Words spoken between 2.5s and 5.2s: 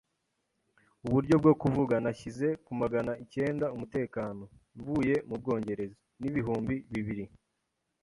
ku magana icyenda umutekano, mvuye